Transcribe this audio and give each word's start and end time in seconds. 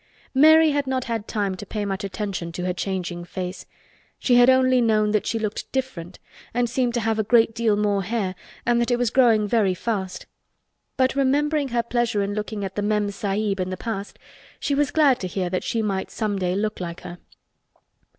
Mary 0.33 0.71
had 0.71 0.87
not 0.87 1.03
had 1.03 1.27
time 1.27 1.53
to 1.53 1.63
pay 1.63 1.85
much 1.85 2.03
attention 2.03 2.51
to 2.51 2.65
her 2.65 2.73
changing 2.73 3.23
face. 3.23 3.67
She 4.17 4.33
had 4.37 4.49
only 4.49 4.81
known 4.81 5.11
that 5.11 5.27
she 5.27 5.37
looked 5.37 5.71
"different" 5.71 6.17
and 6.55 6.67
seemed 6.67 6.95
to 6.95 7.01
have 7.01 7.19
a 7.19 7.23
great 7.23 7.53
deal 7.53 7.75
more 7.75 8.01
hair 8.01 8.33
and 8.65 8.81
that 8.81 8.89
it 8.89 8.97
was 8.97 9.11
growing 9.11 9.47
very 9.47 9.75
fast. 9.75 10.25
But 10.97 11.13
remembering 11.15 11.67
her 11.67 11.83
pleasure 11.83 12.23
in 12.23 12.33
looking 12.33 12.65
at 12.65 12.73
the 12.75 12.81
Mem 12.81 13.11
Sahib 13.11 13.59
in 13.59 13.69
the 13.69 13.77
past 13.77 14.17
she 14.59 14.73
was 14.73 14.89
glad 14.89 15.19
to 15.19 15.27
hear 15.27 15.51
that 15.51 15.63
she 15.63 15.83
might 15.83 16.09
some 16.09 16.39
day 16.39 16.55
look 16.55 16.79
like 16.79 17.01
her. 17.01 17.19